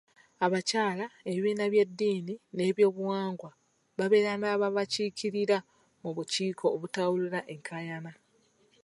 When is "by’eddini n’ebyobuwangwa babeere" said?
1.73-4.31